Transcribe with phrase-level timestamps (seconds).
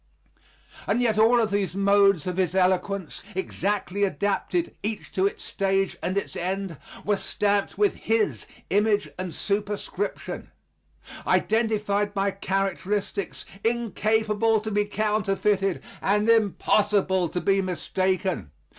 [0.87, 6.17] And yet all these modes of his eloquence, exactly adapted each to its stage and
[6.17, 10.49] its end, were stamped with his image and superscription,
[11.27, 18.49] identified by characteristics incapable to be counterfeited and impossible to be mistaken.